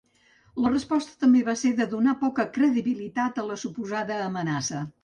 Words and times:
La 0.63 0.71
resposta 0.71 1.19
també 1.25 1.43
va 1.51 1.55
ser 1.65 1.75
de 1.81 1.87
donar 1.93 2.17
poca 2.25 2.49
credibilitat 2.59 3.43
a 3.45 3.47
la 3.53 3.63
suposada 3.67 4.23
amenaça. 4.33 4.89